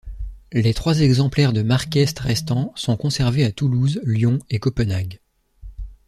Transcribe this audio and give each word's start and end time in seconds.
Les 0.51 0.73
trois 0.73 0.99
exemplaires 1.01 1.53
de 1.53 1.61
Marqueste 1.61 2.17
restants 2.21 2.71
sont 2.75 2.97
conservés 2.97 3.43
à 3.45 3.51
Toulouse, 3.51 4.01
Lyon 4.03 4.39
et 4.49 4.57
Copenhague. 4.57 5.19